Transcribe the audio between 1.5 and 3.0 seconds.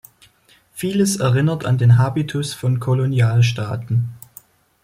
an den Habitus von